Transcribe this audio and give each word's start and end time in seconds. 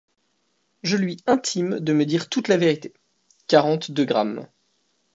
Je 0.81 0.97
lui 0.97 1.21
intime 1.27 1.79
de 1.79 1.93
me 1.93 2.07
dire 2.07 2.27
toute 2.27 2.47
la 2.47 2.57
vérité: 2.57 2.91
quarante-deux 3.45 4.05
grammes. 4.05 4.47